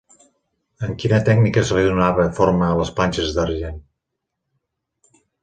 [0.85, 3.79] Amb quina tècnica se li donava forma a les planxes d'argent?